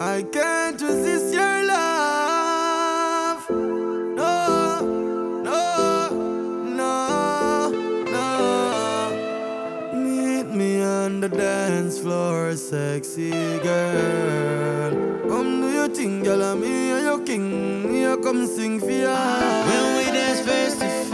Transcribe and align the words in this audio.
I 0.00 0.22
can't 0.22 0.80
resist 0.80 1.34
your 1.34 1.64
love. 1.66 3.50
No, 3.50 4.80
no, 5.42 6.10
no, 6.80 7.70
no. 8.04 8.30
Meet 9.92 10.54
me 10.54 10.82
on 10.84 11.18
the 11.20 11.28
dance 11.28 11.98
floor, 11.98 12.54
sexy 12.54 13.30
girl. 13.58 14.92
Come 15.28 15.62
do 15.62 15.72
your 15.72 15.88
thing, 15.88 16.22
girl. 16.22 16.44
I'm 16.44 16.62
your 16.62 17.18
king. 17.24 17.90
Here, 17.90 18.16
come 18.18 18.46
sing 18.46 18.78
for 18.78 18.92
ya. 18.92 19.16
When 19.66 19.96
we 19.98 20.12
dance 20.12 20.40
face 20.40 20.74
to 20.74 20.86
face. 20.86 21.07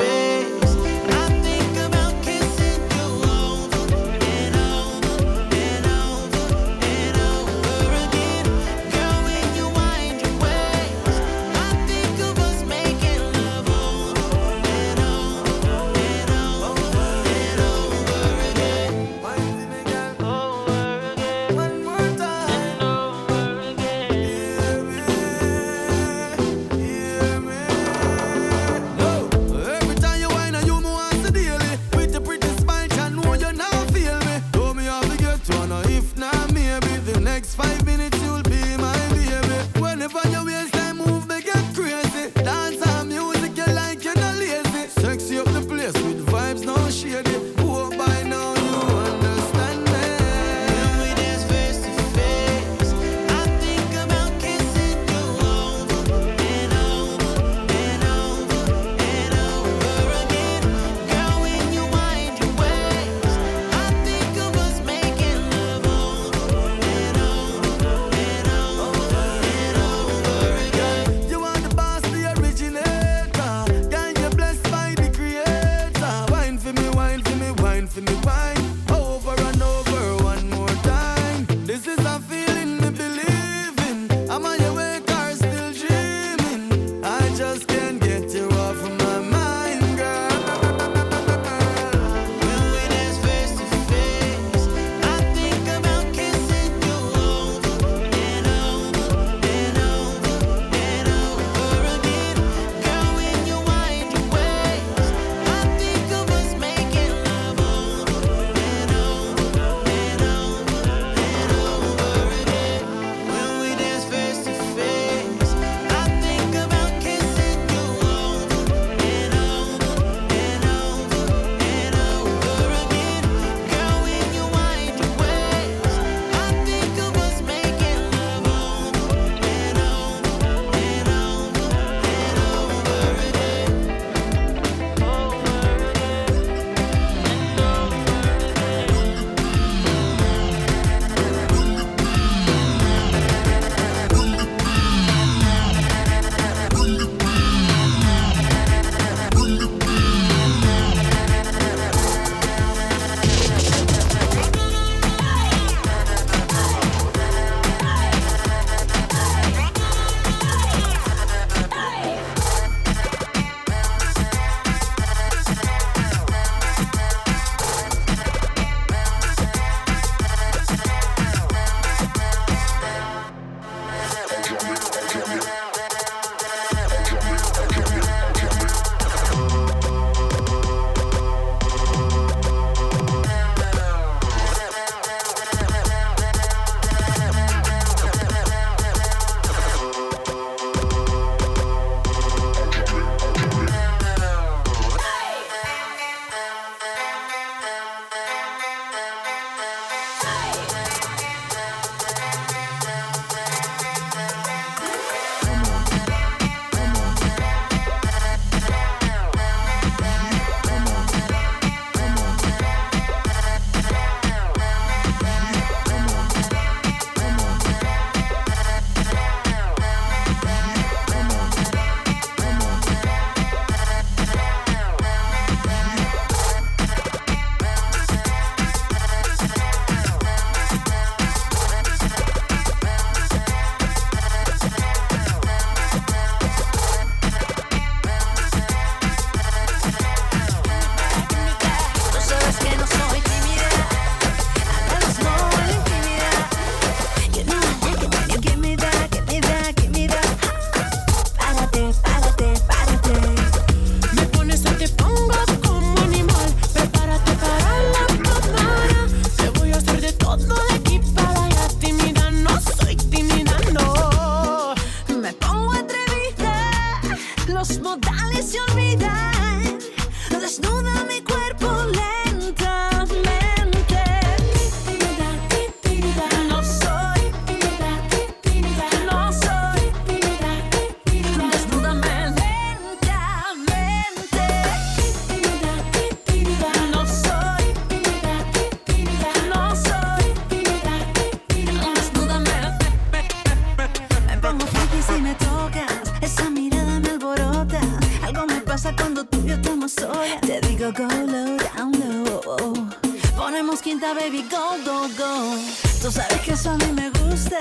Tú 306.01 306.13
sabes 306.13 306.41
que 306.43 306.53
eso 306.53 306.71
a 306.71 306.77
mí 306.77 306.93
me 306.93 307.11
gusta. 307.11 307.59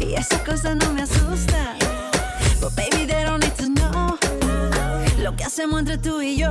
Y 0.00 0.14
esa 0.14 0.42
cosa 0.42 0.74
no 0.74 0.92
me 0.92 1.02
asusta. 1.02 1.76
But 2.60 2.74
baby, 2.74 3.06
they 3.06 3.22
don't 3.24 3.42
need 3.44 3.54
to 3.58 3.68
know. 3.68 4.18
Lo 5.22 5.36
que 5.36 5.44
hacemos 5.44 5.80
entre 5.80 5.98
tú 5.98 6.20
y 6.20 6.36
yo. 6.36 6.50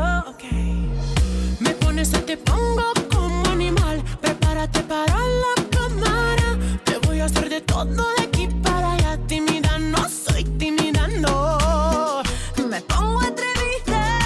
Me 1.60 1.72
pones 1.72 2.14
o 2.14 2.22
te 2.22 2.38
pongo 2.38 2.94
como 3.12 3.50
animal. 3.50 4.02
Prepárate 4.22 4.82
para 4.84 5.18
la 5.18 5.56
cámara. 5.70 6.58
Te 6.86 6.98
voy 7.00 7.20
a 7.20 7.26
hacer 7.26 7.50
de 7.50 7.62
todo 7.62 7.86
de 8.16 8.24
aquí 8.24 8.48
para 8.62 8.94
allá. 8.94 9.20
Tímida, 9.28 9.78
no 9.78 10.08
soy 10.08 10.46
tímida, 10.58 11.08
no. 11.20 12.22
Me 12.70 12.82
pongo 12.82 13.20
atrevida. 13.20 14.20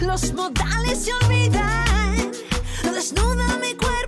Los 0.00 0.32
modales 0.32 1.04
se 1.04 1.12
olvidan. 1.12 2.30
Desnuda 2.94 3.58
mi 3.58 3.74
cuerpo 3.74 4.07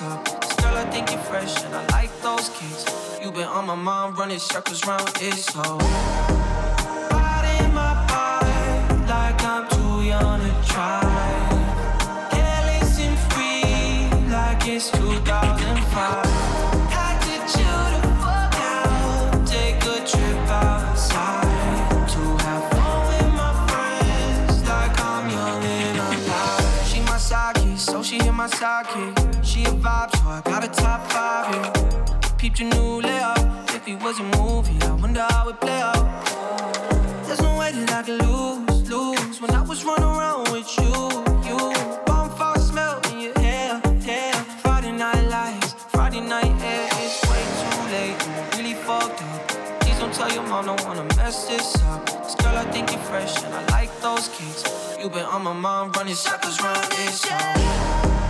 this. 0.00 0.32
This 0.40 0.54
girl, 0.56 0.76
I 0.76 0.84
think 0.90 1.10
you're 1.10 1.20
fresh 1.20 1.62
and 1.64 1.74
I 1.74 1.86
like 1.88 2.10
those 2.22 2.48
kicks. 2.50 2.84
You 3.22 3.30
been 3.30 3.48
on 3.48 3.66
my 3.66 3.74
mind, 3.74 4.18
running 4.18 4.38
circles 4.38 4.86
round 4.86 5.08
it, 5.20 5.34
so. 5.34 5.62
Riding 7.10 7.74
my 7.74 7.94
bike 8.08 9.08
like 9.08 9.44
I'm 9.44 9.68
too 9.68 10.02
young 10.02 10.40
to 10.40 10.52
try. 10.72 11.00
Careless 12.30 12.98
and 13.00 13.18
free 13.32 14.30
like 14.30 14.66
it's 14.66 14.90
2005. 14.90 16.69
Peeped 32.50 32.60
your 32.60 32.82
new 32.82 33.00
layout. 33.02 33.38
If 33.74 33.86
it 33.86 34.02
was 34.02 34.18
a 34.18 34.24
movie, 34.24 34.76
I 34.82 34.92
wonder 34.92 35.24
how 35.30 35.48
it 35.50 35.60
play 35.60 35.80
out. 35.80 36.04
There's 37.26 37.40
no 37.40 37.56
way 37.56 37.70
that 37.70 37.92
I 37.92 38.02
could 38.02 38.20
lose, 38.22 38.90
lose 38.90 39.40
when 39.40 39.52
I 39.52 39.62
was 39.62 39.84
running 39.84 40.04
around 40.04 40.50
with 40.50 40.66
you, 40.78 40.92
you. 41.46 41.58
Bonfire 42.06 42.58
smell 42.58 43.00
in 43.12 43.20
your 43.20 43.38
hair, 43.38 43.80
hair. 44.02 44.32
Friday 44.62 44.92
night 44.92 45.22
lights, 45.28 45.74
Friday 45.90 46.20
night 46.20 46.50
air. 46.62 46.88
It's 47.02 47.22
way 47.30 47.44
too 47.60 47.82
late, 47.94 48.56
really 48.56 48.74
fucked 48.74 49.22
up. 49.22 49.48
Please 49.80 49.98
don't 50.00 50.12
tell 50.12 50.32
your 50.32 50.42
mom, 50.48 50.66
don't 50.66 50.84
wanna 50.84 51.04
mess 51.16 51.46
this 51.46 51.76
up. 51.84 52.04
This 52.24 52.34
girl, 52.34 52.56
I 52.56 52.64
think 52.72 52.90
you're 52.90 53.00
fresh, 53.00 53.44
and 53.44 53.54
I 53.54 53.64
like 53.66 53.92
those 54.00 54.28
kicks. 54.28 54.64
You 55.00 55.08
been 55.08 55.24
on 55.24 55.42
my 55.44 55.52
mind, 55.52 55.96
running 55.96 56.16
circles 56.16 56.60
round 56.60 56.84
this 56.92 57.20
song. 57.20 58.29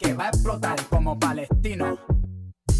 a 0.21 0.29
explotar 0.29 0.75
como 0.87 1.17
palestino. 1.17 1.97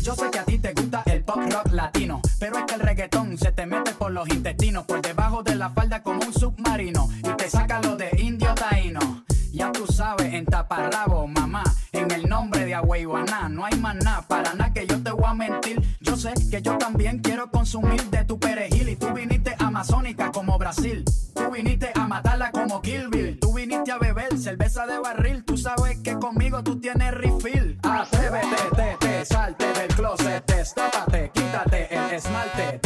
Yo 0.03 0.15
sé 0.15 0.29
que 0.31 0.39
a 0.39 0.45
ti 0.45 0.57
te 0.60 0.74
gusta 0.74 1.03
el 1.07 1.24
pop 1.24 1.39
rock 1.51 1.71
latino, 1.71 2.21
pero 2.39 2.57
es 2.57 2.65
que 2.65 2.75
el 2.75 2.81
reggaetón 2.81 3.38
se 3.38 3.51
te 3.51 3.65
mete 3.65 3.91
por 3.93 4.12
los 4.12 4.29
intestinos, 4.29 4.86
por 4.86 5.01
debajo 5.01 5.41
de 5.41 5.55
la 5.55 5.69
falda 5.69 6.03
como 6.03 6.21
un 6.21 6.33
submarino 6.33 7.10
y 7.24 7.36
te 7.38 7.50
saca 7.50 7.81
lo 7.81 7.95
de 7.95 8.10
indio 8.17 8.53
taíno. 8.53 9.25
Ya 9.51 9.71
tú 9.71 9.86
sabes, 9.88 10.33
en 10.33 10.45
taparrabo, 10.45 11.27
mamá, 11.27 11.63
en 11.91 12.10
el 12.12 12.29
nombre 12.29 12.65
de 12.65 12.75
Agüeyuaná, 12.75 13.50
no 13.50 13.65
hay 13.65 13.77
más 13.79 13.95
nada, 13.95 14.21
para 14.27 14.53
nada 14.53 14.71
que 14.74 14.88
yo 14.88 15.01
te 15.01 15.12
voy 15.12 15.25
a 15.25 15.33
mentir. 15.33 15.81
Yo 16.00 16.15
sé 16.15 16.33
que 16.50 16.62
yo 16.62 16.77
también 16.77 17.19
quiero 17.19 17.50
consumir 17.51 18.03
de 18.10 18.24
tu 18.24 18.39
perejil 18.39 18.89
y 18.89 18.95
tú 18.95 19.12
viniste 19.13 19.55
amazónica 19.60 20.31
como 20.31 20.57
Brasil. 20.57 21.03
Tú 21.36 21.51
viniste 21.51 21.91
a 21.95 22.07
matarla 22.07 22.51
como 22.51 22.81
Kill 22.81 23.10
Bill. 23.10 23.30
Cerveza 24.41 24.88
de 24.88 24.98
barril. 24.98 25.43
Tú 25.45 25.55
sabes 25.55 26.00
que 26.00 26.15
conmigo 26.15 26.63
tú 26.63 26.79
tienes 26.79 27.13
refill. 27.13 27.79
Atrévete, 27.83 28.48
te, 28.75 28.98
te, 29.00 29.25
salte 29.25 29.71
del 29.74 29.88
closet, 29.89 30.45
destápate, 30.45 31.31
quítate 31.33 31.95
el 31.95 32.13
esmalte, 32.15 32.79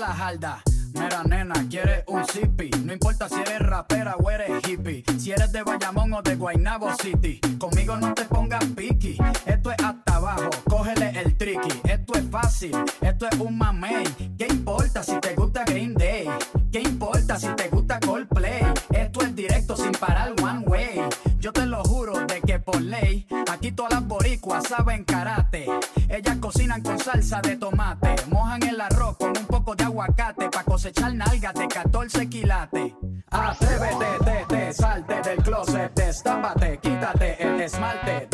la 0.00 0.14
jarda. 0.14 0.62
Mira, 0.94 1.22
nena, 1.24 1.54
quieres 1.68 2.04
un 2.06 2.24
zippy. 2.24 2.70
No 2.84 2.92
importa 2.92 3.28
si 3.28 3.34
eres 3.34 3.60
rapera 3.60 4.16
o 4.16 4.30
eres 4.30 4.50
hippie. 4.66 5.04
Si 5.18 5.30
eres 5.30 5.52
de 5.52 5.62
Bayamón 5.62 6.12
o 6.14 6.22
de 6.22 6.34
Guaynabo 6.36 6.90
City. 6.96 7.38
Conmigo 7.58 7.96
no 7.98 8.14
te 8.14 8.24
pongas 8.24 8.64
piqui. 8.76 9.18
Esto 9.46 9.70
es 9.70 9.76
hasta 9.84 10.16
abajo, 10.16 10.50
cógele 10.68 11.10
el 11.20 11.36
tricky. 11.36 11.80
Esto 11.84 12.14
es 12.14 12.24
fácil, 12.30 12.72
esto 13.02 13.28
es 13.30 13.38
un 13.38 13.58
mamey. 13.58 14.04
¿Qué 14.38 14.46
importa 14.48 15.02
si 15.02 15.18
te 15.20 15.34
gusta 15.34 15.64
Green 15.64 15.94
Day? 15.94 16.28
¿Qué 16.72 16.80
importa 16.80 17.38
si 17.38 17.48
te 17.54 17.68
gusta 17.68 18.00
Coldplay? 18.00 18.62
Esto 18.90 19.22
es 19.22 19.36
directo 19.36 19.76
sin 19.76 19.92
parar 19.92 20.34
one 20.42 20.60
way. 20.66 21.00
Yo 21.38 21.52
te 21.52 21.66
lo 21.66 21.82
juro 21.84 22.14
de 22.26 22.40
que 22.40 22.58
por 22.58 22.80
ley, 22.80 23.26
aquí 23.50 23.72
todas 23.72 23.92
las 23.92 24.06
boricuas 24.06 24.64
saben 24.66 25.04
karate. 25.04 25.66
Ellas 26.08 26.36
cocinan 26.38 26.82
con 26.82 26.98
salsa 26.98 27.40
de 27.40 27.56
tomate, 27.56 28.14
mojan 28.30 28.62
el 28.62 28.80
arroz 28.80 29.16
con 29.16 29.30
un 29.30 29.46
de 29.74 29.84
aguacate 29.84 30.48
pa' 30.50 30.64
cosechar 30.64 31.14
nalgas 31.14 31.54
de 31.54 31.68
14 31.68 32.28
quilates. 32.28 32.92
Atrévete, 33.30 34.24
te, 34.24 34.46
te, 34.48 34.72
salte 34.72 35.20
del 35.22 35.42
closet, 35.42 35.94
destápate, 35.94 36.78
quítate 36.78 37.42
el 37.42 37.60
esmalte, 37.60 38.28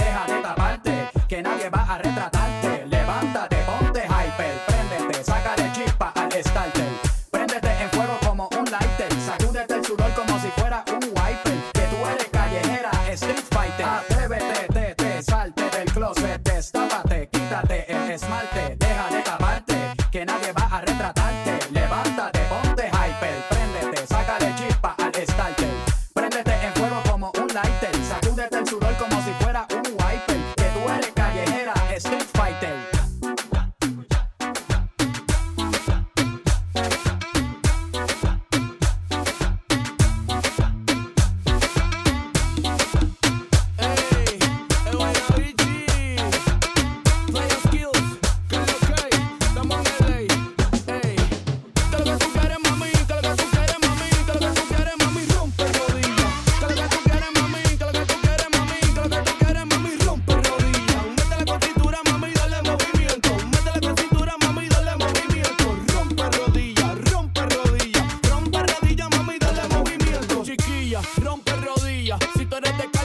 Rompe 71.23 71.53
rodillas. 71.57 72.19
Si 72.37 72.47
tú 72.47 72.57
eres 72.57 72.77
de 72.79 72.96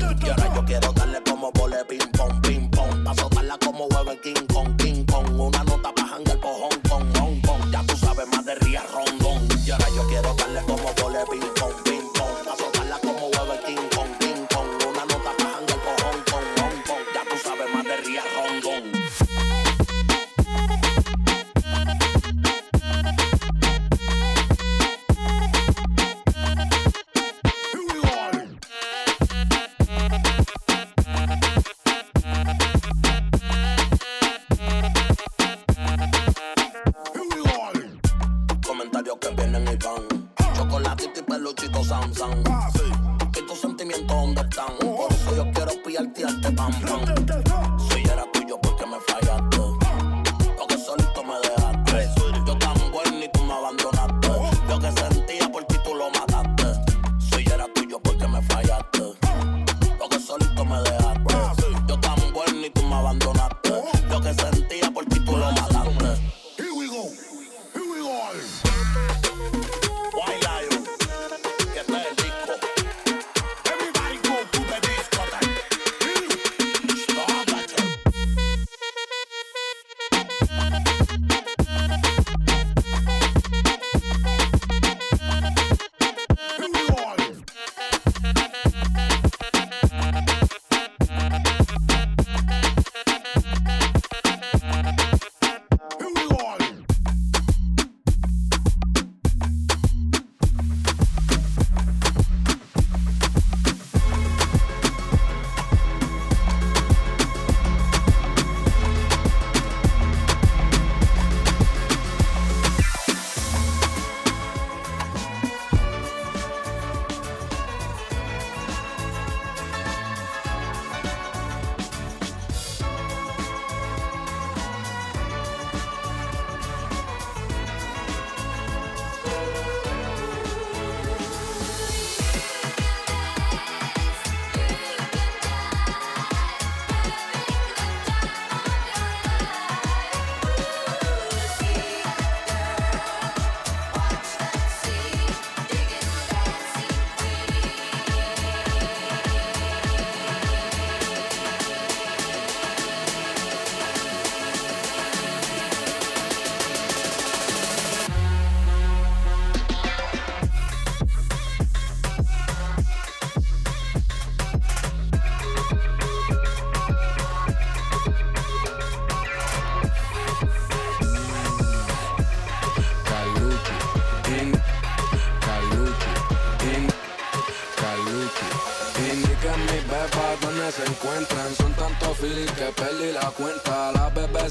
Y 0.00 0.28
ahora 0.28 0.54
yo 0.54 0.64
quiero 0.64 0.92
darle 0.92 1.22
como 1.22 1.50
vole 1.52 1.84
ping 1.88 1.98
pong. 2.16 2.39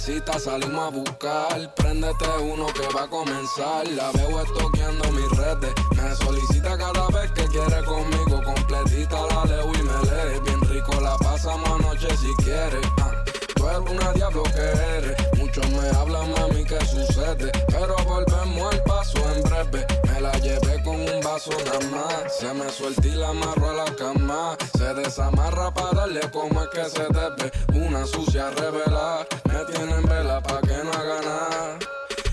Salimos 0.09 0.87
a 0.87 0.89
buscar. 0.89 1.75
Préndete 1.75 2.25
uno 2.41 2.65
que 2.67 2.87
va 2.95 3.03
a 3.03 3.07
comenzar. 3.07 3.87
La 3.89 4.09
veo 4.11 4.41
estoqueando 4.41 5.11
mis 5.11 5.29
redes. 5.37 5.73
Me 5.95 6.15
solicita 6.15 6.77
cada 6.77 7.07
vez 7.07 7.31
que 7.31 7.45
quiere 7.47 7.83
conmigo. 7.83 8.41
Completita 8.43 9.17
la 9.27 9.45
leo 9.45 9.71
y 9.73 9.83
me 9.83 10.01
lee. 10.09 10.39
Bien 10.43 10.61
rico 10.61 10.99
la 11.01 11.15
pasamos 11.17 11.69
anoche 11.69 12.07
si 12.17 12.33
quieres. 12.43 12.87
Ah, 13.01 13.11
Tú 13.55 13.67
eres 13.67 13.91
una 13.91 14.13
diablo 14.13 14.43
que 14.43 14.61
eres. 14.97 15.37
Muchos 15.37 15.69
me 15.69 15.89
hablan, 15.89 16.31
mami, 16.31 16.63
que 16.63 16.79
sucede. 16.85 17.51
Pero 17.67 17.95
volvemos 18.05 18.73
al 18.73 18.83
paso 18.83 19.17
en 19.35 19.43
breve. 19.43 19.85
Me 20.07 20.21
la 20.21 20.31
llevé 20.39 20.81
con 20.83 20.95
un 20.95 21.21
vaso 21.21 21.51
nada 21.65 21.79
más. 21.91 22.37
Se 22.39 22.51
me 22.53 22.69
suelta 22.69 23.07
y 23.07 23.11
la 23.11 23.29
amarro 23.29 23.69
a 23.69 23.73
la 23.73 23.95
cama. 23.95 24.57
Se 24.75 24.93
desamarra 24.95 25.71
para 25.71 25.91
darle 25.91 26.21
como 26.31 26.63
es 26.63 26.69
que 26.69 26.85
se 26.89 27.03
debe. 27.03 27.51
Una 27.85 28.05
sucia 28.07 28.49
revela. 28.51 29.27
Tienen 29.65 30.03
vela 30.03 30.41
pa' 30.41 30.61
que 30.61 30.83
no 30.83 30.91
haga 30.91 31.21
nada. 31.21 31.79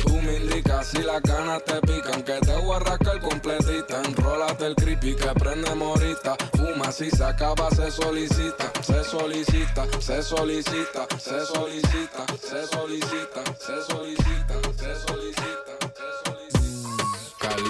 Tú 0.05 0.21
me 0.23 0.37
indicas 0.37 0.87
si 0.87 1.03
las 1.03 1.21
ganas 1.23 1.65
te 1.65 1.81
pican 1.81 2.23
Que 2.23 2.39
te 2.41 2.57
voy 2.57 2.77
a 2.77 2.79
rascar 2.79 3.21
completita. 3.21 4.03
Enrólate 4.05 4.67
el 4.67 4.77
creepy 4.77 5.17
que 5.17 5.29
prende 5.35 5.75
morita. 5.75 6.37
Fuma 6.57 6.93
si 6.93 7.11
se 7.11 7.25
acaba 7.25 7.69
Se 7.71 7.91
solicita, 7.91 8.71
se 8.83 9.03
solicita 9.05 9.87
Se 10.01 10.23
solicita, 10.23 11.07
se 11.19 11.45
solicita 11.45 12.27
Se 12.41 12.67
solicita, 12.67 13.43
se 13.59 13.83
solicita 13.83 14.55
Se 14.79 14.95
solicita 15.07 15.66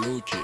Carlucci 0.07 0.39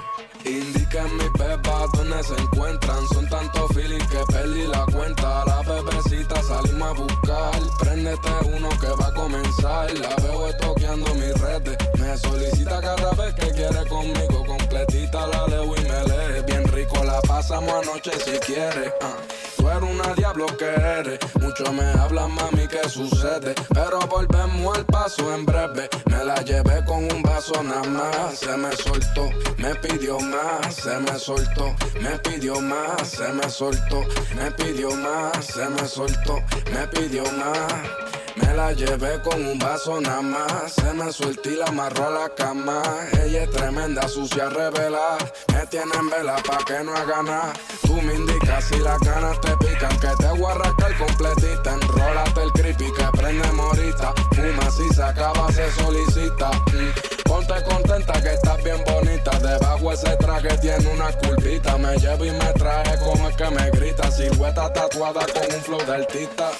Indica 0.44 1.02
en 1.02 1.16
mi 1.16 1.30
pepa 1.38 1.86
donde 1.94 2.22
se 2.24 2.34
encuentran 2.34 3.06
Son 3.08 3.28
tantos 3.28 3.70
feelings 3.72 4.06
que 4.08 4.18
perdí 4.32 4.66
la 4.66 4.84
cuenta 4.86 5.44
La 5.44 5.62
bebecita 5.62 6.42
salimos 6.42 6.88
a 6.88 6.92
buscar 6.92 7.52
Préndete 7.78 8.30
uno 8.52 8.68
que 8.80 8.88
va 8.88 9.06
a 9.06 9.14
comenzar 9.14 9.98
La 9.98 10.16
veo 10.16 10.48
estoqueando 10.48 11.14
mis 11.14 11.40
redes 11.40 11.76
Me 11.98 12.18
solicita 12.18 12.80
cada 12.80 13.12
vez 13.12 13.34
que 13.34 13.50
quiere 13.52 13.86
conmigo 13.88 14.44
Completita 14.44 15.26
la 15.28 15.46
leo 15.46 15.76
y 15.76 15.80
me 15.80 16.04
lee 16.06 16.42
Bien 16.46 16.66
rico 16.72 17.04
la 17.04 17.20
pasamos 17.20 17.72
anoche 17.72 18.10
si 18.24 18.38
quieres. 18.40 18.92
ah. 19.00 19.16
Tú 19.62 19.68
eres 19.70 19.82
una 19.88 20.12
diablo 20.14 20.46
que 20.58 20.64
eres. 20.64 21.20
Mucho 21.40 21.72
me 21.72 21.84
hablan, 21.84 22.32
mami, 22.32 22.66
que 22.66 22.88
sucede. 22.88 23.54
Pero 23.72 24.00
volvemos 24.08 24.76
al 24.76 24.84
paso 24.86 25.32
en 25.32 25.46
breve. 25.46 25.88
Me 26.06 26.24
la 26.24 26.34
llevé 26.42 26.84
con 26.84 27.04
un 27.12 27.22
vaso 27.22 27.62
nada 27.62 27.84
más. 27.84 28.38
Se 28.40 28.56
me 28.56 28.72
soltó, 28.72 29.30
me 29.58 29.74
pidió 29.76 30.18
más. 30.20 30.74
Se 30.74 30.98
me 30.98 31.18
soltó, 31.18 31.74
me 32.00 32.18
pidió 32.18 32.60
más. 32.60 33.08
Se 33.08 33.28
me 33.32 33.48
soltó, 33.48 34.04
me 34.36 34.50
pidió 34.52 34.90
más. 34.96 35.44
Se 35.44 35.68
me 35.68 35.86
soltó, 35.86 36.42
me 36.72 36.86
pidió 36.88 37.24
más. 37.32 38.21
Me 38.36 38.54
la 38.54 38.72
llevé 38.72 39.20
con 39.22 39.44
un 39.44 39.58
vaso 39.58 40.00
nada 40.00 40.22
más. 40.22 40.72
Se 40.72 40.92
me 40.94 41.12
sueltó 41.12 41.50
y 41.50 41.56
la 41.56 41.66
amarró 41.66 42.06
a 42.06 42.10
la 42.10 42.28
cama. 42.30 42.82
Ella 43.24 43.42
es 43.42 43.50
tremenda, 43.50 44.08
sucia, 44.08 44.48
revela. 44.48 45.18
Me 45.52 45.66
tiene 45.66 45.92
en 45.98 46.08
vela 46.08 46.36
pa' 46.46 46.64
que 46.64 46.82
no 46.82 46.94
haga 46.94 47.22
nada. 47.22 47.52
Tú 47.82 48.00
me 48.00 48.14
indicas 48.14 48.64
si 48.64 48.78
las 48.78 48.98
ganas 49.00 49.40
te 49.40 49.54
pican. 49.58 49.98
Que 50.00 50.08
te 50.18 50.28
voy 50.28 50.50
a 50.50 50.54
arrancar 50.54 50.96
completita. 50.96 51.74
Enrólate 51.74 52.42
el 52.42 52.52
creepy 52.52 52.92
que 52.92 53.04
prende 53.18 53.52
morita. 53.52 54.14
Fuma 54.34 54.70
si 54.70 54.94
se 54.94 55.02
acaba, 55.02 55.52
se 55.52 55.70
solicita. 55.72 56.50
Mm. 56.72 57.22
Ponte 57.24 57.54
contenta 57.64 58.22
que 58.22 58.32
estás 58.32 58.64
bien 58.64 58.82
bonita. 58.86 59.38
Debajo 59.40 59.92
ese 59.92 60.16
traje 60.16 60.56
tiene 60.58 60.86
una 60.92 61.12
curvita. 61.12 61.76
Me 61.76 61.96
llevo 61.98 62.24
y 62.24 62.30
me 62.30 62.52
traje 62.54 62.98
como 63.04 63.28
es 63.28 63.36
que 63.36 63.50
me 63.50 63.70
grita. 63.70 64.10
Silueta 64.10 64.72
tatuada 64.72 65.26
con 65.26 65.54
un 65.54 65.62
flow 65.62 65.84
de 65.84 65.94
artista. 65.96 66.50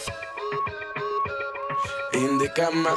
Indícame, 2.15 2.91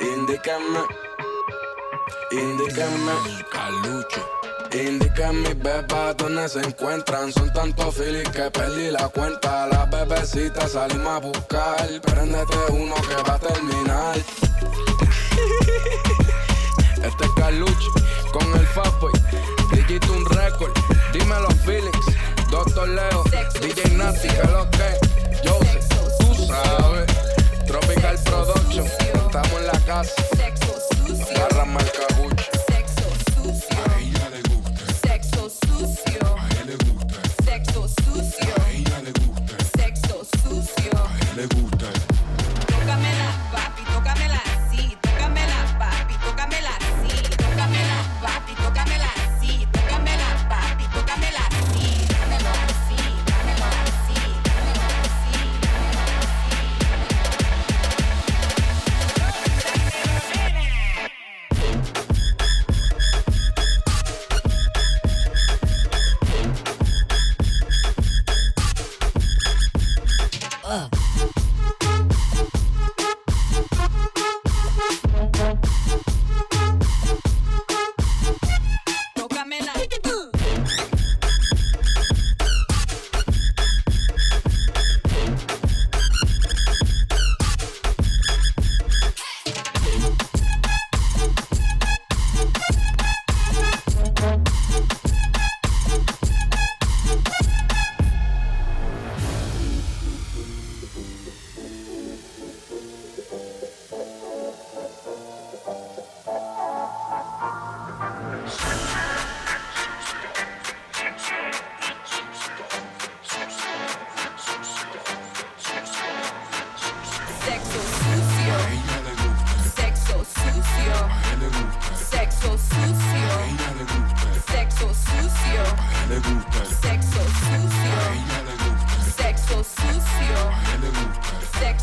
indícame, 0.00 0.80
indícame, 2.30 3.12
Caluche. 3.50 4.20
Indica 4.74 5.32
mis 5.32 5.56
bebas 5.62 6.16
donde 6.16 6.48
se 6.48 6.58
encuentran. 6.60 7.32
Son 7.32 7.52
tantos 7.52 7.94
feelings 7.94 8.28
que 8.30 8.50
perdí 8.50 8.90
la 8.90 9.08
cuenta. 9.08 9.68
Las 9.68 9.88
bebecitas 9.88 10.72
salimos 10.72 11.06
a 11.06 11.18
buscar. 11.18 12.00
Préndete 12.02 12.56
uno 12.70 12.94
que 12.96 13.14
va 13.22 13.34
a 13.34 13.38
terminar. 13.38 14.16
Este 17.04 17.24
es 17.24 17.30
Caluche 17.36 17.88
con 18.32 18.52
el 18.58 18.66
Fatboy. 18.66 19.12
Digito 19.72 20.12
un 20.12 20.26
récord. 20.26 20.72
Dime 21.12 21.40
los 21.40 21.54
feelings. 21.60 22.06
Doctor 22.50 22.88
Leo, 22.88 23.24
DJ 23.60 23.96
Nati, 23.96 24.28
que 24.28 24.46
lo 24.48 24.68
que. 24.70 25.03
En 29.96 31.56
la 31.56 32.13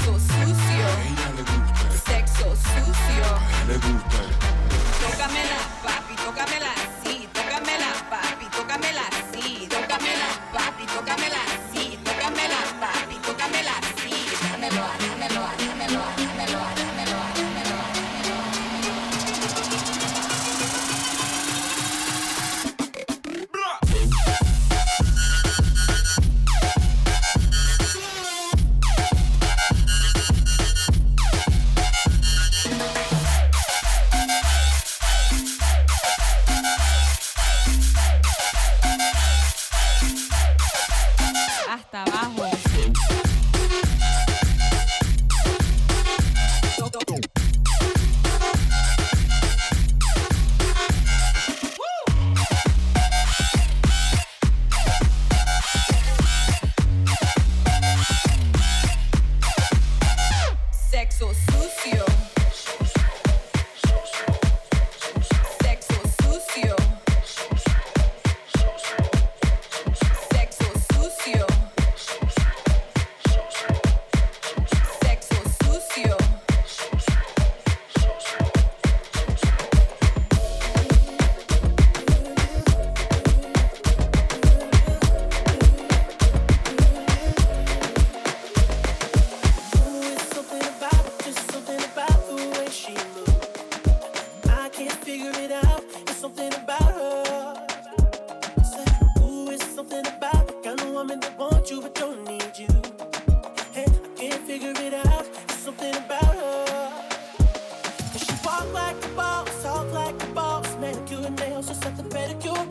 gusta, 0.06 0.41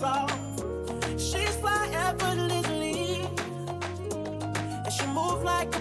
about. 0.01 0.31
She's 1.19 1.57
fly 1.57 1.89
effortlessly, 1.93 3.29
and 4.85 4.93
she 4.93 5.07
moves 5.09 5.45
like 5.45 5.75
a 5.77 5.81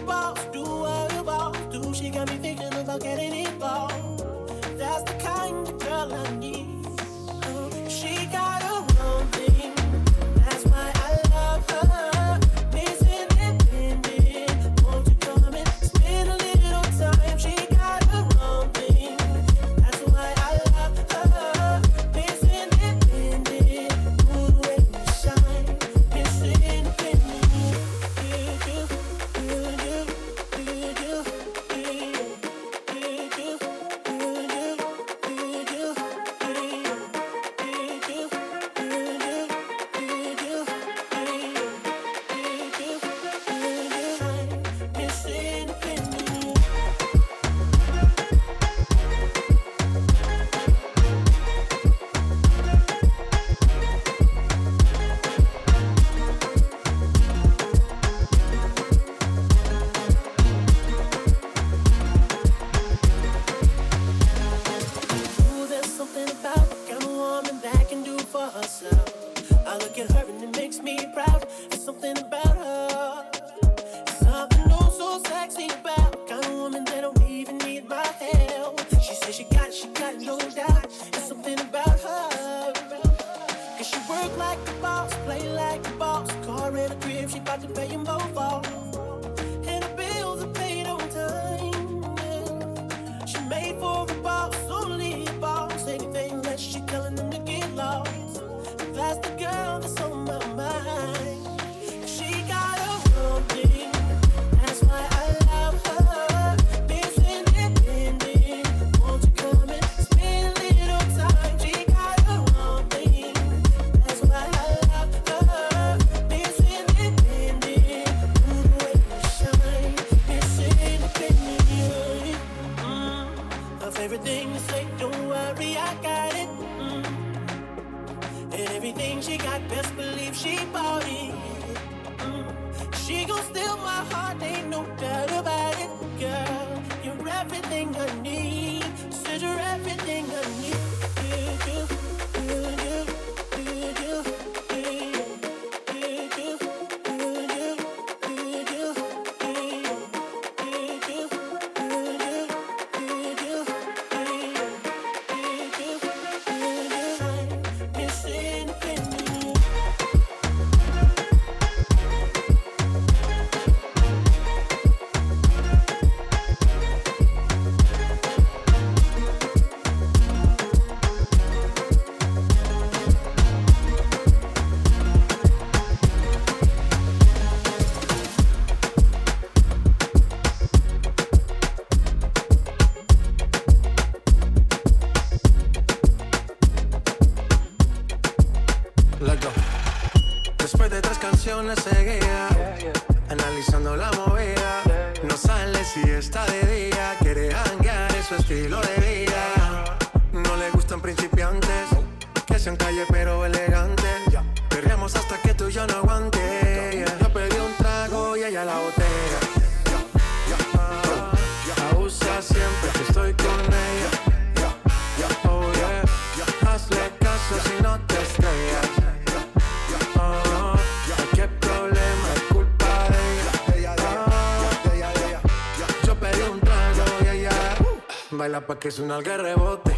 baila 228.50 228.66
pa' 228.66 228.80
que 228.80 228.90
su 228.90 229.06
nalga 229.06 229.38
rebote. 229.38 229.96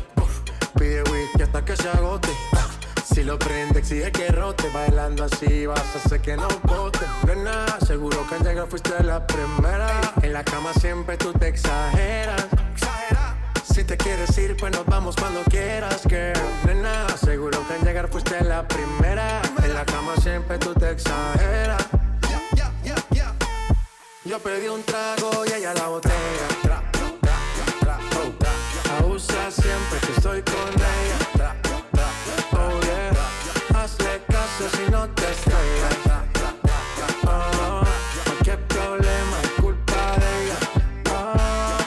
Pide 0.78 1.04
whisky 1.04 1.44
hasta 1.44 1.64
que 1.64 1.76
se 1.78 1.88
agote. 1.90 2.30
Ah, 2.54 2.68
si 3.06 3.24
lo 3.24 3.40
prende, 3.40 3.80
exige 3.80 4.12
que 4.12 4.28
rote. 4.28 4.70
Bailando 4.74 5.24
así 5.24 5.66
vas 5.66 5.96
a 5.96 6.00
hacer 6.00 6.22
que 6.22 6.36
no 6.36 6.48
bote. 6.64 7.06
Nena, 7.26 7.66
seguro 7.86 8.18
que 8.28 8.36
al 8.36 8.44
llegar 8.44 8.68
fuiste 8.68 9.02
la 9.04 9.26
primera. 9.26 9.88
En 10.22 10.34
la 10.34 10.44
cama 10.44 10.74
siempre 10.74 11.16
tú 11.18 11.32
te 11.32 11.48
exageras. 11.48 12.48
Si 13.64 13.86
te 13.86 13.96
quieres 13.96 14.38
ir, 14.38 14.58
pues 14.58 14.74
nos 14.74 14.86
vamos 14.86 15.16
cuando 15.16 15.42
quieras, 15.44 16.04
girl. 16.10 16.38
Nena, 16.66 17.08
seguro 17.18 17.66
que 17.68 17.74
al 17.76 17.86
llegar 17.86 18.10
fuiste 18.10 18.44
la 18.44 18.68
primera. 18.68 19.42
En 19.64 19.74
la 19.74 19.86
cama 19.86 20.14
siempre 20.22 20.58
tú 20.58 20.74
te 20.74 20.92
exageras. 20.92 21.88
Yo 24.26 24.40
pedí 24.40 24.68
un 24.68 24.84
trago 24.84 25.46
y 25.46 25.54
ella 25.54 25.74
la 25.74 25.88
botella. 25.88 26.71
estoy 30.34 30.42
con 30.44 30.74
ella. 30.74 31.56
Oh 32.54 32.80
yeah, 32.82 33.12
hazle 33.82 34.22
caso 34.28 34.70
si 34.78 34.92
no 34.92 35.10
te 35.10 35.30
estrellas. 35.30 35.98
Ah, 37.28 37.82
oh, 37.82 37.84
qué 38.44 38.58
problema 38.58 39.38
es 39.44 39.50
culpa 39.62 40.18
de 40.20 40.44
ella. 40.44 40.58
Ah, 41.10 41.78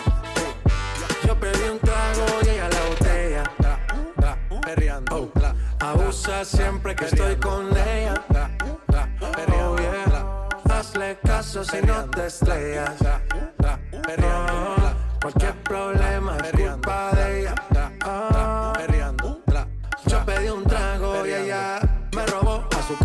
yo 1.27 1.39
pedí 1.39 1.69
un 1.71 1.79
trago 1.79 2.27
y 2.45 2.49
ella 2.49 2.69
la 2.69 2.81
botella. 2.89 3.45
Perreando. 4.63 5.17
Oh, 5.17 5.33
abusa 5.81 6.45
siempre 6.45 6.95
que 6.95 7.07
estoy 7.07 7.37
con 7.37 7.69
ella. 7.77 8.15
Oh 9.59 9.77
yeah, 9.79 10.49
hazle 10.71 11.19
caso 11.25 11.65
si 11.65 11.81
no 11.83 12.11
te 12.11 12.27
estrellas. 12.27 12.93
Oh, 14.21 14.77
cualquier 15.21 15.55
problema. 15.63 16.14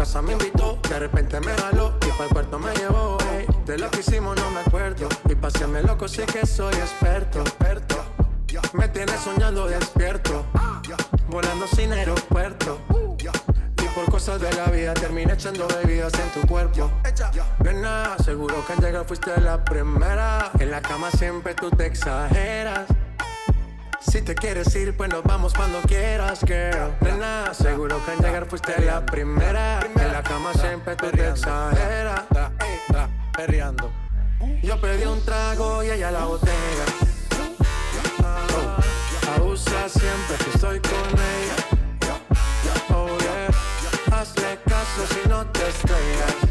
Casa 0.09 0.23
me 0.23 0.31
invitó, 0.31 0.79
de 0.89 0.97
repente 0.97 1.39
me 1.39 1.53
jaló 1.53 1.93
y 2.03 2.09
para 2.13 2.23
el 2.23 2.29
cuarto 2.31 2.57
me 2.57 2.73
llevó. 2.73 3.17
De 3.67 3.77
lo 3.77 3.91
que 3.91 3.99
hicimos 3.99 4.35
no 4.37 4.49
me 4.49 4.61
acuerdo. 4.61 5.07
Y 5.29 5.35
pasearme 5.35 5.83
loco 5.83 6.07
sí 6.07 6.23
que 6.23 6.47
soy 6.47 6.73
experto. 6.73 7.41
experto. 7.41 7.95
Me 8.73 8.87
tienes 8.87 9.19
soñando 9.19 9.67
despierto, 9.67 10.45
volando 11.27 11.67
sin 11.67 11.93
aeropuerto. 11.93 12.79
Y 13.19 13.85
por 13.93 14.09
cosas 14.09 14.41
de 14.41 14.51
la 14.53 14.65
vida 14.71 14.95
terminé 14.95 15.33
echando 15.33 15.67
bebidas 15.67 16.13
en 16.15 16.41
tu 16.41 16.47
cuerpo. 16.47 16.89
Nena, 17.63 18.17
seguro 18.23 18.65
que 18.65 18.73
al 18.73 18.79
llegar 18.79 19.05
fuiste 19.05 19.39
la 19.39 19.63
primera. 19.63 20.51
En 20.57 20.71
la 20.71 20.81
cama 20.81 21.11
siempre 21.11 21.53
tú 21.53 21.69
te 21.69 21.85
exageras. 21.85 22.87
Si 24.01 24.21
te 24.21 24.33
quieres 24.33 24.73
ir, 24.75 24.95
pues 24.95 25.09
nos 25.09 25.23
vamos 25.23 25.53
cuando 25.53 25.81
quieras, 25.81 26.39
girl. 26.45 26.95
Nena, 27.01 27.53
seguro 27.53 28.03
que 28.05 28.11
al 28.11 28.17
llegar 28.19 28.45
fuiste 28.47 28.79
la 28.81 29.05
primera. 29.05 29.79
En 29.95 30.11
la 30.11 30.23
cama 30.23 30.53
siempre 30.53 30.95
tú 30.95 31.11
te 31.11 31.29
exageras. 31.29 32.23
Perreando. 33.35 33.91
Yo 34.63 34.79
pedí 34.79 35.03
un 35.05 35.23
trago 35.23 35.83
y 35.83 35.91
ella 35.91 36.11
la 36.11 36.25
botella. 36.25 36.85
Oh, 38.21 39.35
abusa 39.35 39.89
siempre 39.89 40.35
que 40.43 40.49
estoy 40.55 40.79
con 40.79 41.19
ella. 41.19 41.55
Oh 42.89 43.17
yeah, 43.19 44.19
hazle 44.19 44.59
caso 44.65 45.07
si 45.13 45.29
no 45.29 45.45
te 45.47 45.67
estrellas. 45.67 46.48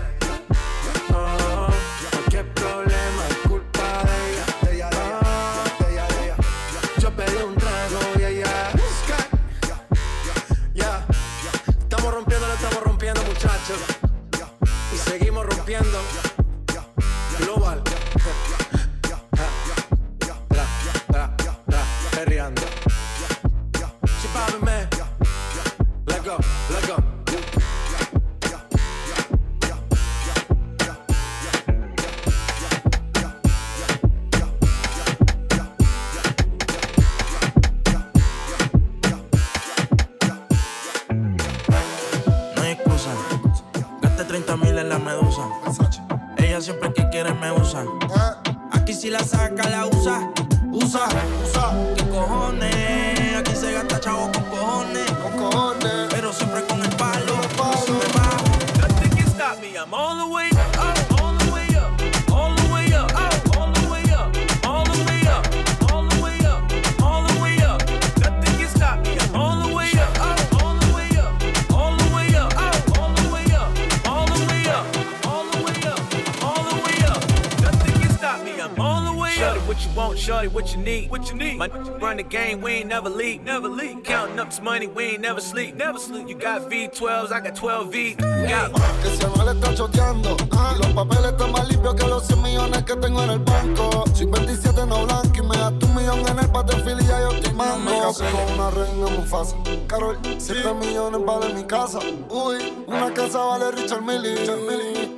This 84.58 84.64
money. 84.64 84.86
We 84.86 85.04
ain't 85.04 85.20
never 85.20 85.40
sleep, 85.40 85.76
never 85.76 85.98
sleep. 85.98 86.28
You 86.28 86.34
got 86.34 86.70
V12s, 86.70 87.32
I 87.32 87.40
got 87.40 87.54
12 87.56 87.88
V. 87.88 88.14
Got 88.14 88.72
Que 89.02 89.10
si 89.10 89.26
no 89.26 89.44
le 89.44 89.52
está 89.52 89.74
choteando 89.74 90.36
Y 90.74 90.78
los 90.78 90.92
papeles 90.92 91.32
están 91.32 91.52
más 91.52 91.68
limpios 91.68 91.94
que 91.94 92.06
los 92.06 92.26
100 92.26 92.42
millones 92.42 92.82
que 92.84 92.96
tengo 92.96 93.22
en 93.22 93.30
el 93.30 93.38
banco 93.40 94.04
Soy 94.14 94.26
27 94.26 94.86
no 94.86 95.04
blanco 95.04 95.32
y 95.34 95.42
me 95.42 95.56
gasto 95.56 95.86
un 95.86 95.94
millón 95.94 96.28
en 96.28 96.38
el 96.38 96.50
pate 96.50 96.76
y 96.76 97.06
ya 97.06 97.20
yo 97.20 97.30
estoy 97.30 97.52
mango 97.54 97.90
Me 97.90 98.00
casé 98.00 98.24
con 98.30 98.54
una 98.54 98.70
reina 98.70 99.06
Mufasa 99.16 99.56
Carol, 99.86 100.18
7 100.38 100.74
millones 100.74 101.20
vale 101.24 101.54
mi 101.54 101.64
casa 101.64 101.98
Uy, 102.28 102.84
una 102.86 103.12
casa 103.12 103.38
vale 103.38 103.70
Richard 103.72 104.02
Millie 104.02 104.44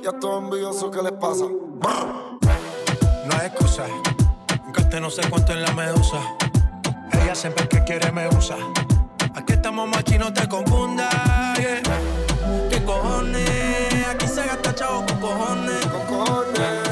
Ya 0.03 0.09
estoy 0.09 0.37
envidioso, 0.37 0.91
¿qué 0.91 1.01
les 1.01 1.13
pasa? 1.13 1.45
No 1.45 3.37
hay 3.39 3.47
excusa. 3.47 3.85
Gaste 4.73 4.99
no 4.99 5.09
sé 5.09 5.21
cuánto 5.29 5.53
en 5.53 5.61
la 5.61 5.71
medusa. 5.73 6.17
Ella 7.13 7.35
siempre 7.35 7.67
que 7.67 7.83
quiere 7.83 8.11
me 8.11 8.27
usa. 8.27 8.57
Aquí 9.33 9.53
estamos 9.53 9.87
machi, 9.87 10.17
no 10.17 10.31
te 10.33 10.47
confundas. 10.47 11.09
yeah. 11.57 11.81
¿Qué 12.69 12.83
cojones? 12.83 14.07
Aquí 14.07 14.27
se 14.27 14.45
gasta 14.45 14.75
chavo 14.75 15.05
con 15.05 15.19
cojones. 15.19 15.85
Con 15.87 16.01
cojones. 16.07 16.90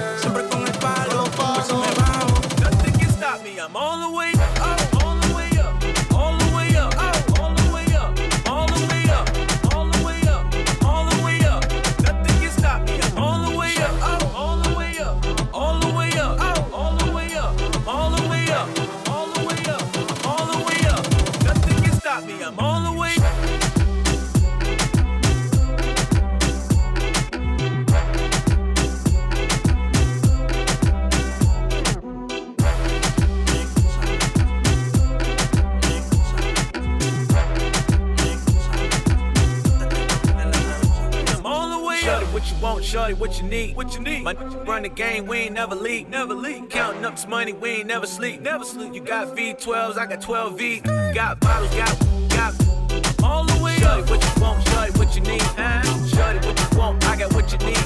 Shorty, 43.10 43.22
what 43.22 43.41
you 43.41 43.49
need? 43.49 43.76
What 43.76 43.95
you 43.95 44.01
need? 44.01 44.24
My 44.24 44.34
run 44.34 44.84
the 44.84 44.89
game, 44.89 45.26
we 45.26 45.38
ain't 45.38 45.53
never 45.53 45.74
leave, 45.74 46.10
never 46.10 46.36
leave. 46.36 46.70
Counting 46.70 47.03
up 47.05 47.16
this 47.16 47.28
money, 47.28 47.53
we 47.53 47.70
ain't 47.70 47.88
never 47.88 48.05
sleep, 48.05 48.39
never 48.41 48.64
sleep. 48.64 48.93
You 48.93 49.01
got 49.01 49.36
V12s, 49.36 49.97
I 49.97 50.05
got 50.05 50.22
12 50.22 50.57
V. 50.57 50.80
Got 50.82 51.39
bottles, 51.39 51.74
got, 51.74 51.99
got 52.30 53.24
all 53.24 53.45
the 53.45 53.64
way 53.64 53.78
up. 53.78 54.07
Shorty, 54.07 54.12
what 54.12 54.24
you 54.24 54.41
want? 54.41 54.68
Shorty, 54.68 54.99
what 54.99 55.16
you 55.16 55.22
need? 55.22 55.41
Huh? 55.41 55.82
Shorty, 56.07 56.47
what 56.47 56.60
you 56.60 56.78
want? 56.78 57.03
I 57.05 57.18
got 57.18 57.34
what 57.34 57.51
you 57.51 57.57
need. 57.66 57.78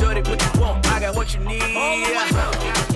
Shorty, 0.00 0.22
what 0.22 0.42
you 0.42 0.60
want? 0.60 0.86
I 0.86 1.00
got 1.00 1.14
what 1.14 1.34
you 1.34 1.40
need. 1.40 2.95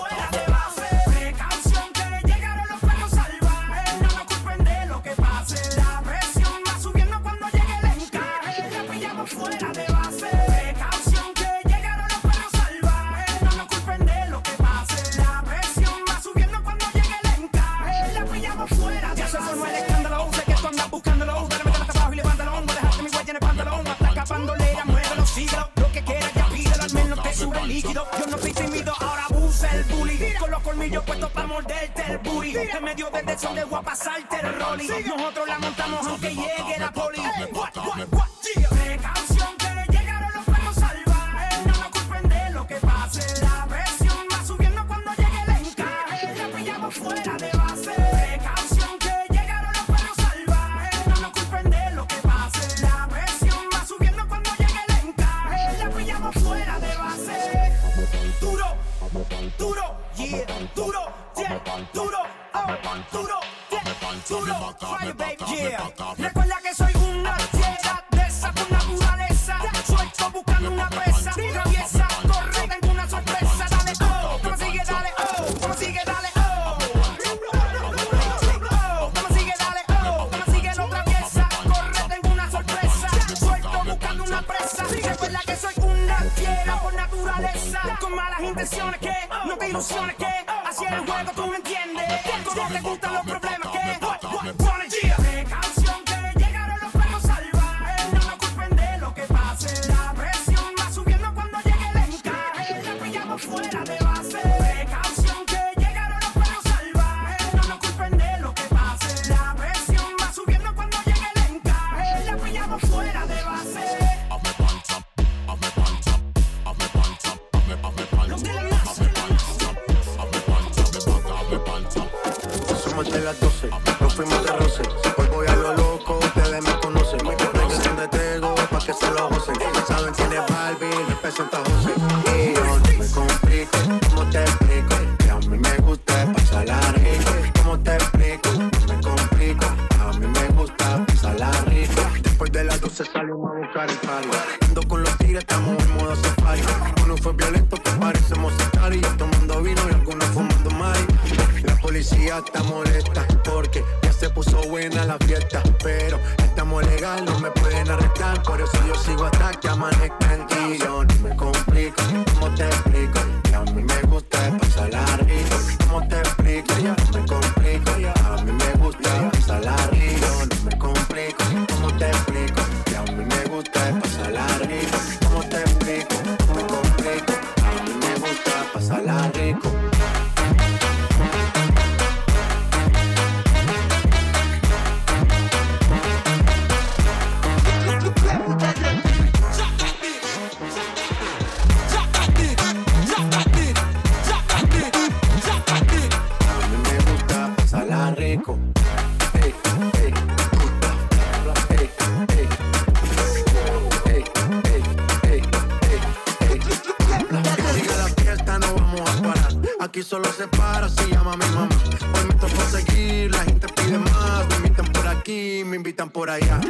Aquí 209.81 210.03
solo 210.03 210.31
se 210.31 210.47
para 210.47 210.87
si 210.87 211.09
llama 211.09 211.35
mi 211.35 211.45
mamá. 211.55 211.67
Hoy 212.13 212.25
me 212.27 212.35
toca 212.35 212.65
seguir, 212.69 213.31
la 213.31 213.39
gente 213.39 213.67
pide 213.75 213.97
más. 213.97 214.47
Me 214.49 214.55
invitan 214.57 214.85
por 214.93 215.07
aquí, 215.07 215.63
me 215.65 215.75
invitan 215.77 216.07
por 216.11 216.29
allá. 216.29 216.61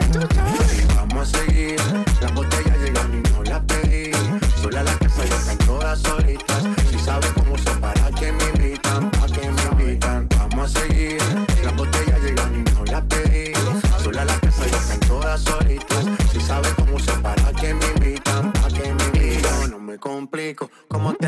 Vamos 0.95 1.33
a 1.33 1.39
seguir, 1.39 1.75
las 2.21 2.33
botellas 2.33 2.77
llegan 2.79 3.13
y 3.13 3.29
no 3.29 3.43
las 3.43 3.59
pedí. 3.65 4.11
Sola 4.61 4.83
la 4.83 4.97
casa 4.97 5.25
ya 5.25 5.35
están 5.35 5.57
todas 5.57 5.99
solitas. 5.99 6.63
Si 6.89 6.99
sabes 6.99 7.29
cómo 7.33 7.57
se 7.57 7.71
para 7.81 8.11
que 8.11 8.31
me 8.31 8.45
invitan, 8.55 9.11
pa' 9.11 9.27
que 9.27 9.51
me 9.51 9.83
invitan. 9.83 10.29
Vamos 10.37 10.73
a 10.73 10.79
seguir, 10.79 11.17
las 11.65 11.75
botellas 11.75 12.21
llegan 12.21 12.55
y 12.65 12.71
no 12.71 12.85
las 12.85 13.01
pedí. 13.01 13.51
Sola 14.01 14.23
la 14.23 14.39
casa 14.39 14.67
ya 14.67 14.77
están 14.77 14.99
todas 15.01 15.41
solitas. 15.41 16.05
Si 16.31 16.39
sabes 16.39 16.73
cómo 16.75 16.97
se 16.97 17.11
para 17.17 17.51
que 17.51 17.73
me 17.73 17.85
invitan, 17.87 18.53
pa' 18.53 18.69
que 18.69 18.93
me 18.93 19.03
invitan. 19.03 19.69
No 19.69 19.79
me 19.79 19.97
complico, 19.97 20.71
como 20.87 21.13
te 21.15 21.27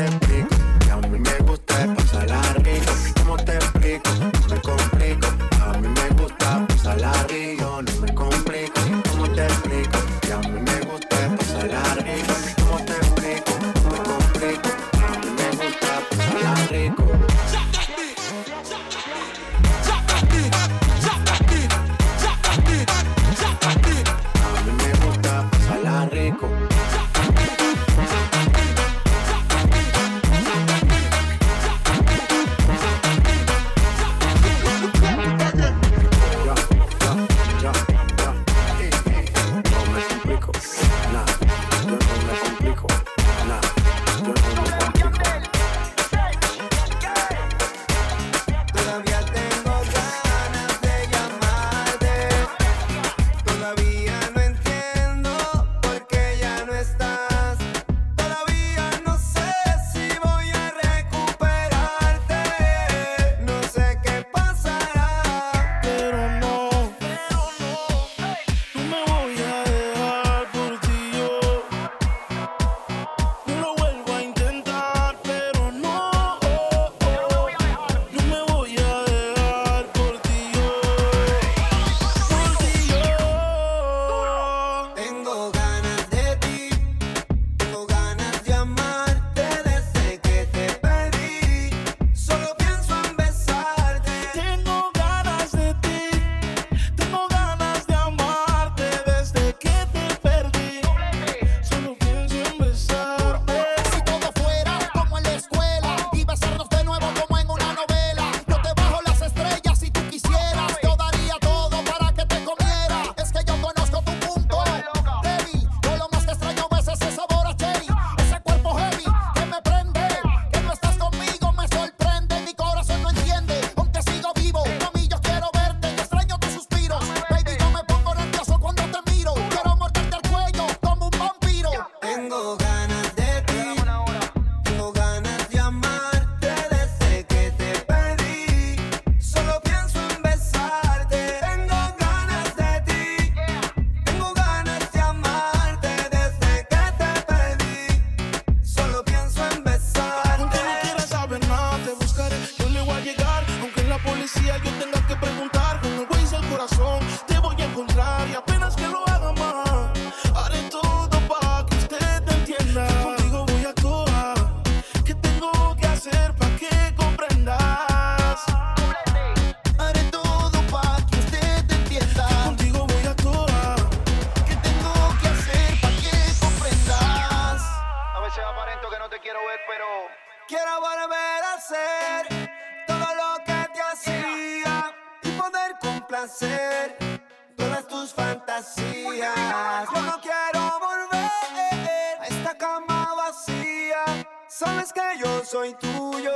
Yo 189.94 190.02
no 190.02 190.20
quiero 190.20 190.78
volver 190.80 192.20
a 192.20 192.26
esta 192.26 192.56
cama 192.56 193.14
vacía. 193.16 194.04
Sabes 194.48 194.92
que 194.92 195.02
yo 195.22 195.44
soy 195.44 195.74
tuyo 195.74 196.32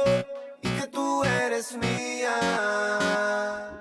y 0.62 0.68
que 0.68 0.86
tú 0.88 1.24
eres 1.24 1.76
mía. 1.76 3.77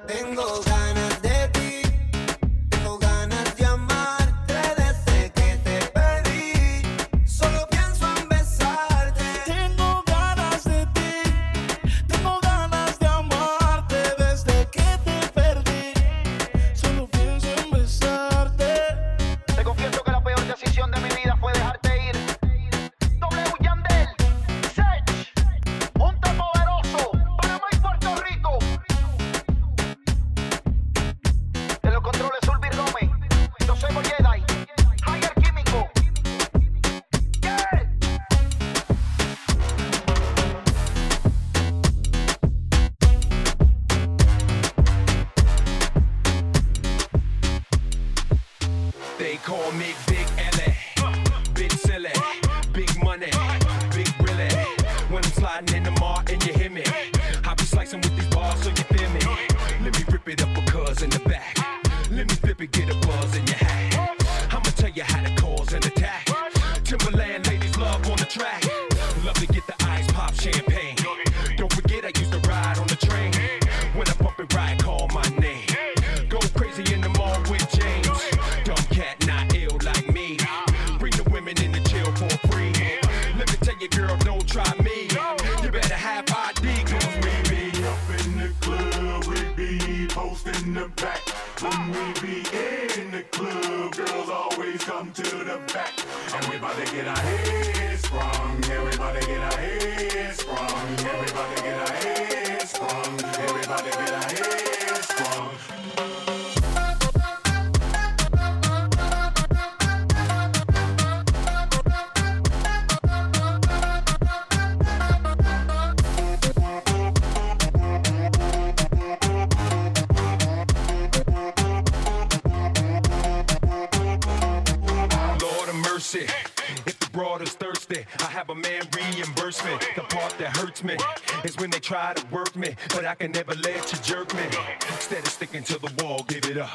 try 131.88 132.14
to 132.14 132.36
work 132.36 132.54
me, 132.58 132.76
but 132.90 133.06
I 133.06 133.16
can 133.16 133.32
never 133.32 133.56
let 133.56 133.94
you 133.94 133.98
jerk 134.00 134.34
me. 134.36 134.44
Instead 134.90 135.20
of 135.20 135.30
sticking 135.30 135.64
to 135.64 135.80
the 135.80 136.04
wall, 136.04 136.26
give 136.28 136.44
it 136.44 136.58
up. 136.58 136.70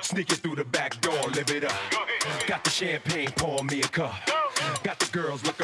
Sneaking 0.00 0.38
through 0.38 0.56
the 0.56 0.64
back 0.64 0.98
door, 1.02 1.22
live 1.34 1.50
it 1.50 1.64
up. 1.64 1.76
Got 2.46 2.64
the 2.64 2.70
champagne, 2.70 3.28
pour 3.36 3.62
me 3.64 3.80
a 3.82 3.88
cup. 3.88 4.14
Got 4.82 4.98
the 4.98 5.10
girls 5.12 5.44
looking 5.44 5.55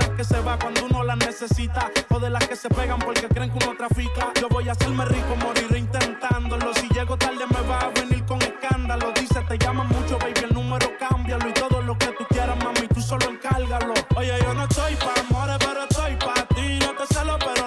las 0.00 0.10
que 0.10 0.24
se 0.24 0.40
va 0.40 0.58
cuando 0.58 0.84
uno 0.84 1.04
las 1.04 1.16
necesita. 1.18 1.90
O 2.10 2.18
de 2.18 2.30
las 2.30 2.46
que 2.48 2.56
se 2.56 2.68
pegan 2.68 2.98
porque 2.98 3.28
creen 3.28 3.50
que 3.50 3.64
uno 3.64 3.76
trafica. 3.76 4.32
Yo 4.40 4.48
voy 4.48 4.68
a 4.68 4.72
hacerme 4.72 5.04
rico, 5.04 5.36
morir 5.36 5.76
intentándolo. 5.76 6.74
Si 6.74 6.88
llego 6.88 7.16
tarde 7.16 7.44
me 7.46 7.68
va 7.68 7.78
a 7.80 7.90
venir 7.90 8.24
con 8.24 8.40
escándalo. 8.42 9.12
Dice, 9.12 9.40
te 9.48 9.58
llaman 9.58 9.88
mucho, 9.88 10.18
baby, 10.18 10.40
el 10.48 10.54
número 10.54 10.90
cámbialo. 10.98 11.48
Y 11.48 11.52
todo 11.52 11.82
lo 11.82 11.96
que 11.96 12.08
tú 12.18 12.24
quieras, 12.28 12.56
mami, 12.64 12.86
tú 12.88 13.00
solo 13.00 13.26
encárgalo. 13.30 13.94
Oye, 14.16 14.34
yo 14.42 14.54
no 14.54 14.64
estoy 14.64 14.94
pa' 14.96 15.20
amores, 15.20 15.56
pero 15.58 15.82
estoy 15.88 16.16
pa' 16.16 16.46
ti. 16.54 16.78
No 16.80 16.92
te 16.94 17.14
celo, 17.14 17.38
pero 17.38 17.59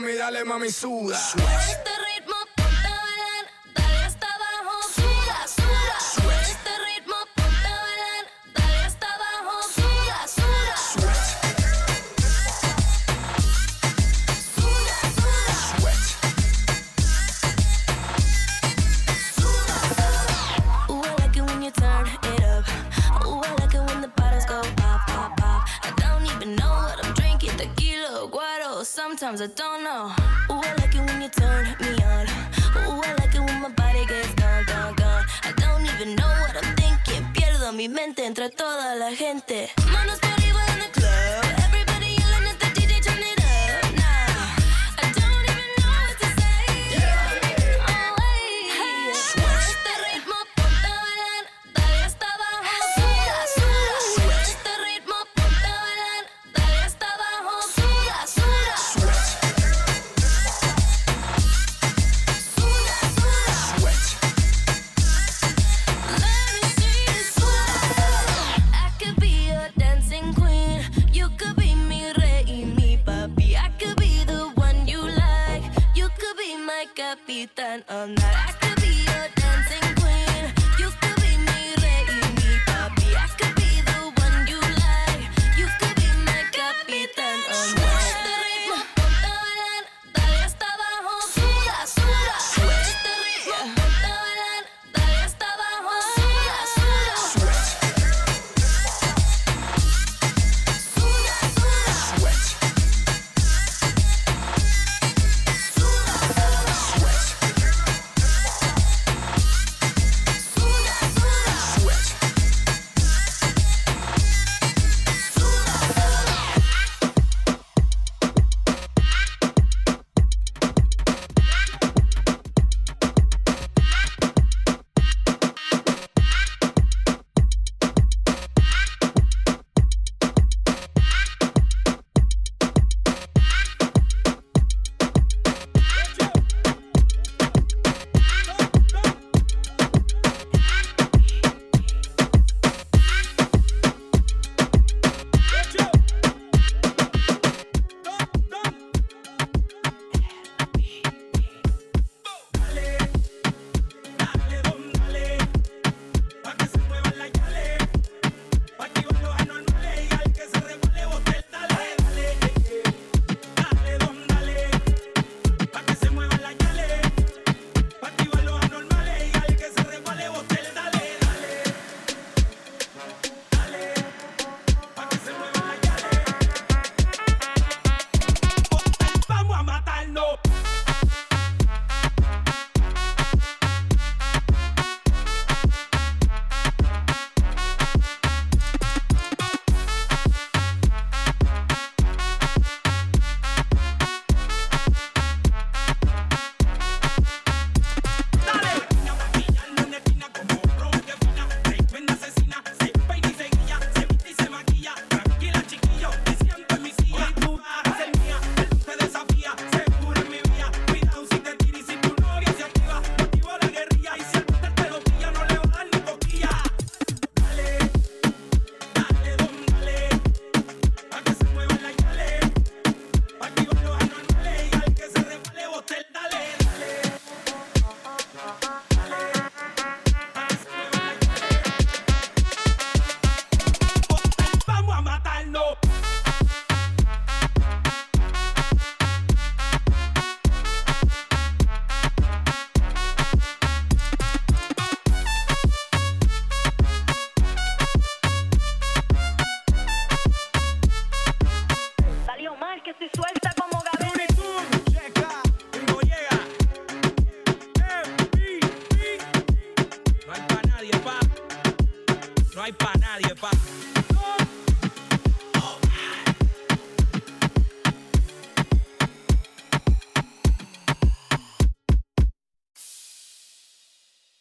mami, 0.00 0.16
dale 0.16 0.44
mami, 0.44 0.70
suda. 0.70 1.18